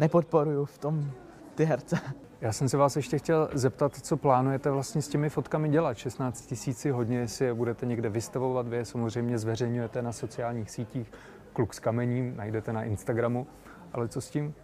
Nepodporuju 0.00 0.64
v 0.64 0.78
tom 0.78 1.10
ty 1.54 1.64
herce. 1.64 1.98
Já 2.40 2.52
jsem 2.52 2.68
se 2.68 2.76
vás 2.76 2.96
ještě 2.96 3.18
chtěl 3.18 3.48
zeptat, 3.52 3.96
co 3.96 4.16
plánujete 4.16 4.70
vlastně 4.70 5.02
s 5.02 5.08
těmi 5.08 5.30
fotkami 5.30 5.68
dělat. 5.68 5.96
16 5.96 6.46
tisíci 6.46 6.90
hodně, 6.90 7.18
jestli 7.18 7.44
je 7.44 7.54
budete 7.54 7.86
někde 7.86 8.08
vystavovat, 8.08 8.68
vy 8.68 8.76
je 8.76 8.84
samozřejmě 8.84 9.38
zveřejňujete 9.38 10.02
na 10.02 10.12
sociálních 10.12 10.70
sítích. 10.70 11.12
Kluk 11.52 11.74
s 11.74 11.80
kamením 11.80 12.36
najdete 12.36 12.72
na 12.72 12.82
Instagramu, 12.84 13.46
ale 13.92 14.08
co 14.08 14.20
s 14.20 14.30
tím? 14.30 14.54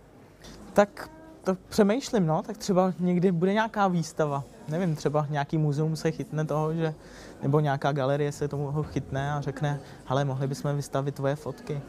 Tak 0.72 1.10
to 1.44 1.56
přemýšlím, 1.68 2.26
no, 2.26 2.42
tak 2.42 2.58
třeba 2.58 2.92
někdy 3.00 3.32
bude 3.32 3.52
nějaká 3.52 3.88
výstava. 3.88 4.44
Nevím, 4.68 4.96
třeba 4.96 5.26
nějaký 5.30 5.58
muzeum 5.58 5.96
se 5.96 6.10
chytne 6.10 6.44
toho, 6.44 6.74
že, 6.74 6.94
nebo 7.42 7.60
nějaká 7.60 7.92
galerie 7.92 8.32
se 8.32 8.48
tomu 8.48 8.82
chytne 8.82 9.32
a 9.32 9.40
řekne, 9.40 9.80
hele, 10.04 10.24
mohli 10.24 10.46
bychom 10.46 10.76
vystavit 10.76 11.14
tvoje 11.14 11.36
fotky. 11.36 11.80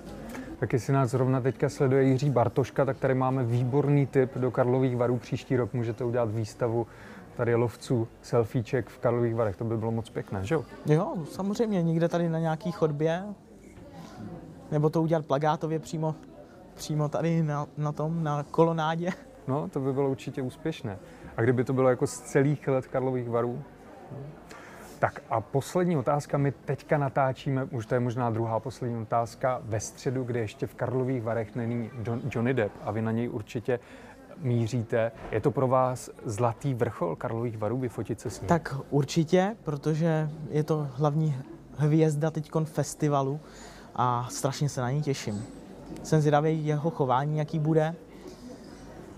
Tak 0.59 0.73
jestli 0.73 0.93
nás 0.93 1.11
zrovna 1.11 1.41
teďka 1.41 1.69
sleduje 1.69 2.03
Jiří 2.03 2.29
Bartoška, 2.29 2.85
tak 2.85 2.97
tady 2.97 3.13
máme 3.13 3.43
výborný 3.43 4.07
tip 4.07 4.37
do 4.37 4.51
Karlových 4.51 4.97
varů. 4.97 5.17
Příští 5.17 5.55
rok 5.55 5.73
můžete 5.73 6.03
udělat 6.03 6.31
výstavu 6.31 6.87
tady 7.37 7.55
lovců 7.55 8.07
selfieček 8.21 8.89
v 8.89 8.97
Karlových 8.97 9.35
varech. 9.35 9.55
To 9.55 9.63
by 9.63 9.77
bylo 9.77 9.91
moc 9.91 10.09
pěkné, 10.09 10.45
že 10.45 10.55
jo? 10.55 10.65
Jo, 10.85 11.13
samozřejmě, 11.31 11.83
někde 11.83 12.09
tady 12.09 12.29
na 12.29 12.39
nějaký 12.39 12.71
chodbě, 12.71 13.23
nebo 14.71 14.89
to 14.89 15.01
udělat 15.01 15.25
plagátově 15.25 15.79
přímo, 15.79 16.15
přímo 16.75 17.09
tady 17.09 17.43
na, 17.43 17.67
na 17.77 17.91
tom, 17.91 18.23
na 18.23 18.43
kolonádě. 18.51 19.09
No, 19.47 19.69
to 19.69 19.79
by 19.79 19.93
bylo 19.93 20.09
určitě 20.09 20.41
úspěšné. 20.41 20.99
A 21.37 21.41
kdyby 21.41 21.63
to 21.63 21.73
bylo 21.73 21.89
jako 21.89 22.07
z 22.07 22.19
celých 22.19 22.67
let 22.67 22.87
Karlových 22.87 23.29
varů? 23.29 23.63
Tak 24.99 25.21
a 25.29 25.41
poslední 25.41 25.97
otázka, 25.97 26.37
my 26.37 26.51
teďka 26.51 26.97
natáčíme, 26.97 27.63
už 27.63 27.85
to 27.85 27.93
je 27.95 27.99
možná 27.99 28.29
druhá 28.29 28.59
poslední 28.59 29.01
otázka, 29.01 29.61
ve 29.63 29.79
středu, 29.79 30.23
kde 30.23 30.39
ještě 30.39 30.67
v 30.67 30.75
Karlových 30.75 31.23
Varech 31.23 31.55
není 31.55 31.89
John, 32.05 32.21
Johnny 32.31 32.53
Depp 32.53 32.75
a 32.83 32.91
vy 32.91 33.01
na 33.01 33.11
něj 33.11 33.29
určitě 33.29 33.79
míříte. 34.37 35.11
Je 35.31 35.41
to 35.41 35.51
pro 35.51 35.67
vás 35.67 36.09
zlatý 36.25 36.73
vrchol 36.73 37.15
Karlových 37.15 37.57
Varů 37.57 37.77
vyfotit 37.77 38.19
se 38.19 38.29
s 38.29 38.41
ním? 38.41 38.47
Tak 38.47 38.75
určitě, 38.89 39.55
protože 39.63 40.29
je 40.49 40.63
to 40.63 40.87
hlavní 40.93 41.35
hvězda 41.77 42.31
teď 42.31 42.51
festivalu 42.63 43.39
a 43.95 44.27
strašně 44.29 44.69
se 44.69 44.81
na 44.81 44.91
ní 44.91 45.01
těším. 45.01 45.45
Jsem 46.03 46.21
zvědavý 46.21 46.65
jeho 46.65 46.89
chování, 46.89 47.37
jaký 47.37 47.59
bude, 47.59 47.95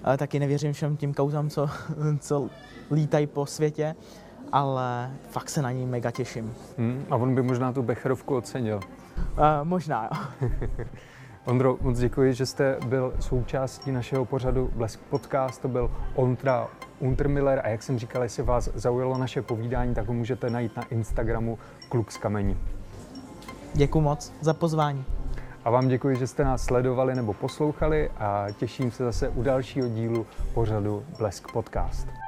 ale 0.04 0.18
taky 0.18 0.40
nevěřím 0.40 0.74
všem 0.74 0.98
tím 0.98 1.14
kauzám, 1.14 1.50
co, 1.50 1.70
co 2.20 2.50
lítají 2.92 3.28
po 3.28 3.46
světě, 3.46 3.96
ale 4.52 5.12
fakt 5.30 5.50
se 5.50 5.62
na 5.62 5.72
ní 5.72 5.86
mega 5.86 6.12
těším. 6.12 6.54
Hmm, 6.78 7.06
a 7.10 7.16
on 7.16 7.36
by 7.36 7.42
možná 7.42 7.74
tu 7.74 7.82
Becherovku 7.84 8.36
ocenil. 8.36 8.80
Uh, 9.18 9.44
možná, 9.64 10.10
jo. 10.42 10.50
Ondro, 11.46 11.78
moc 11.82 12.00
děkuji, 12.00 12.34
že 12.34 12.46
jste 12.46 12.78
byl 12.86 13.14
součástí 13.20 13.92
našeho 13.92 14.26
pořadu 14.26 14.72
Blesk 14.76 15.00
Podcast. 15.00 15.62
To 15.62 15.68
byl 15.68 15.92
Ondra 16.16 16.68
Untermiller 17.00 17.62
a 17.64 17.68
jak 17.70 17.84
jsem 17.84 18.00
říkal, 18.00 18.24
jestli 18.24 18.44
vás 18.44 18.70
zaujalo 18.76 19.18
naše 19.18 19.42
povídání, 19.42 19.94
tak 19.94 20.08
ho 20.08 20.14
můžete 20.14 20.50
najít 20.50 20.78
na 20.78 20.84
Instagramu 20.84 21.60
Kluk 21.90 22.12
z 22.12 22.18
kamení. 22.18 22.58
Děkuji 23.74 24.02
moc 24.02 24.34
za 24.42 24.54
pozvání. 24.54 25.06
A 25.66 25.70
vám 25.70 25.88
děkuji, 25.88 26.16
že 26.16 26.28
jste 26.28 26.44
nás 26.44 26.64
sledovali 26.64 27.16
nebo 27.16 27.34
poslouchali 27.34 28.10
a 28.10 28.48
těším 28.60 28.92
se 28.92 29.04
zase 29.04 29.30
u 29.30 29.44
dalšího 29.44 29.88
dílu 29.88 30.26
pořadu 30.54 31.06
Blesk 31.18 31.52
Podcast. 31.52 32.23